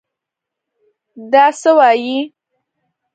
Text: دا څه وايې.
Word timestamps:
دا 1.31 1.45
څه 1.59 1.71
وايې. 1.77 2.17